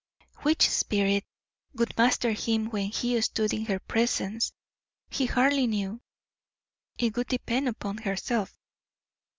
Which 0.37 0.67
spirit 0.67 1.25
would 1.75 1.95
master 1.95 2.31
him 2.31 2.71
when 2.71 2.87
he 2.89 3.21
stood 3.21 3.53
in 3.53 3.65
her 3.65 3.77
presence 3.77 4.51
he 5.11 5.27
hardly 5.27 5.67
knew; 5.67 6.01
it 6.97 7.15
would 7.15 7.27
depend 7.27 7.69
upon 7.69 7.99
herself. 7.99 8.57